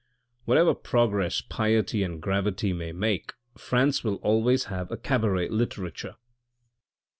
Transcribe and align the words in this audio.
Whatever 0.45 0.73
progress 0.73 1.41
piety 1.41 2.01
and 2.01 2.19
gravity 2.19 2.73
may 2.73 2.91
make 2.91 3.33
France 3.55 4.03
will 4.03 4.15
always 4.23 4.63
have 4.63 4.91
a 4.91 4.97
cabaret 4.97 5.49
literature. 5.49 6.15